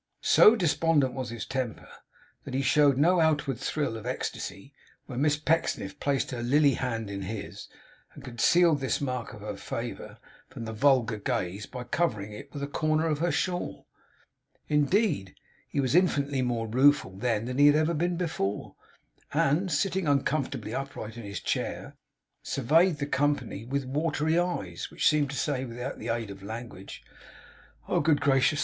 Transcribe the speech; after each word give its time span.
So 0.23 0.55
despondent 0.55 1.13
was 1.13 1.29
his 1.29 1.45
temper, 1.45 1.87
that 2.43 2.55
he 2.55 2.63
showed 2.63 2.97
no 2.97 3.19
outward 3.19 3.59
thrill 3.59 3.95
of 3.95 4.07
ecstasy 4.07 4.73
when 5.05 5.21
Miss 5.21 5.37
Pecksniff 5.37 5.99
placed 5.99 6.31
her 6.31 6.41
lily 6.41 6.73
hand 6.73 7.07
in 7.07 7.21
his, 7.21 7.67
and 8.15 8.23
concealed 8.23 8.79
this 8.79 8.99
mark 8.99 9.31
of 9.31 9.41
her 9.41 9.55
favour 9.57 10.17
from 10.49 10.65
the 10.65 10.73
vulgar 10.73 11.17
gaze 11.17 11.67
by 11.67 11.83
covering 11.83 12.31
it 12.33 12.51
with 12.51 12.63
a 12.63 12.67
corner 12.67 13.05
of 13.05 13.19
her 13.19 13.31
shawl. 13.31 13.85
Indeed, 14.67 15.35
he 15.69 15.79
was 15.79 15.93
infinitely 15.93 16.41
more 16.41 16.65
rueful 16.67 17.15
then 17.15 17.45
than 17.45 17.59
he 17.59 17.67
had 17.67 17.95
been 17.99 18.17
before; 18.17 18.73
and, 19.35 19.71
sitting 19.71 20.07
uncomfortably 20.07 20.73
upright 20.73 21.15
in 21.15 21.21
his 21.25 21.39
chair, 21.39 21.95
surveyed 22.41 22.97
the 22.97 23.05
company 23.05 23.65
with 23.65 23.85
watery 23.85 24.39
eyes, 24.39 24.89
which 24.89 25.07
seemed 25.07 25.29
to 25.29 25.35
say, 25.37 25.63
without 25.63 25.99
the 25.99 26.07
aid 26.07 26.31
of 26.31 26.41
language, 26.41 27.03
'Oh, 27.87 27.99
good 27.99 28.19
gracious! 28.19 28.59